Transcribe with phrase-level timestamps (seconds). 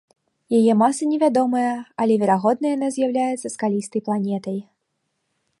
[0.59, 1.73] Яе маса невядомая,
[2.05, 4.59] але, верагодна, яна з'яўляецца скалістай планетай.